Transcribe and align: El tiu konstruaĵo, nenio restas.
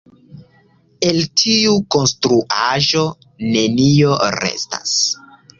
El 1.09 1.19
tiu 1.41 1.75
konstruaĵo, 1.97 3.05
nenio 3.57 4.17
restas. 4.39 4.99